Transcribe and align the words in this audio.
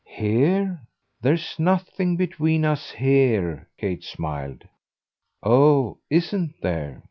"Here? 0.07 0.81
There's 1.21 1.59
nothing 1.59 2.17
between 2.17 2.65
us 2.65 2.89
here," 2.89 3.69
Kate 3.77 4.03
smiled. 4.03 4.67
"Oh 5.43 5.99
ISN'T 6.09 6.59
there?" 6.63 6.99